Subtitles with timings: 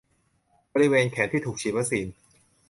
[0.73, 2.07] บริเวณแขนที่ถูกฉีดวัคซีน